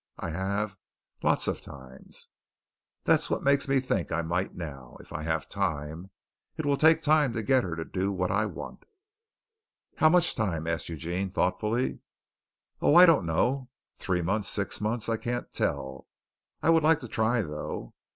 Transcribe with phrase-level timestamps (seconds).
[0.17, 0.77] I have,
[1.21, 2.29] lots of times.
[3.03, 6.09] That's what makes me think I might now, if I have time.
[6.57, 8.85] It will take time to get her to do what I want."
[9.97, 11.99] "How much time?" asked Eugene thoughtfully.
[12.81, 13.69] "Oh, I don't know.
[13.93, 14.47] Three months.
[14.49, 15.07] Six months.
[15.07, 16.07] I can't tell.
[16.63, 17.93] I would like to try, though."